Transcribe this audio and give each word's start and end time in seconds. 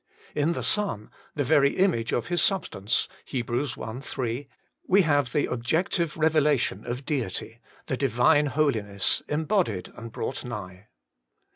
In 0.33 0.53
the 0.53 0.63
Son,' 0.63 1.11
the 1.35 1.43
very 1.43 1.73
image 1.75 2.11
of 2.11 2.25
His 2.25 2.41
substance' 2.41 3.07
(Heb. 3.31 3.51
i. 3.51 3.99
3), 3.99 4.47
we 4.87 5.01
have 5.03 5.31
the 5.31 5.45
objective 5.45 6.15
revela 6.15 6.57
tion 6.57 6.87
of 6.87 7.05
Deity, 7.05 7.59
the 7.85 7.97
Divine 7.97 8.47
Holiness 8.47 9.21
embodied 9.29 9.93
and 9.95 10.11
brought 10.11 10.43
nigh. 10.43 10.87